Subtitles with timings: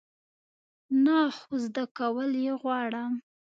[1.03, 3.11] نه، خو زده کول یی غواړم